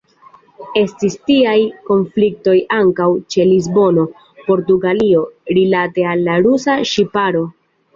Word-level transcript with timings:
Estis 0.79 1.17
tiaj 1.29 1.55
konfliktoj 1.91 2.57
ankaŭ 2.79 3.11
ĉe 3.35 3.47
Lisbono, 3.53 4.09
Portugalio, 4.51 5.31
rilate 5.61 6.13
al 6.17 6.31
la 6.31 6.45
rusa 6.51 6.83
ŝiparo. 6.97 7.51